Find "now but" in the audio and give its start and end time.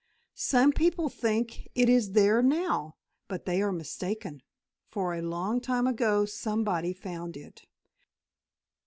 2.41-3.45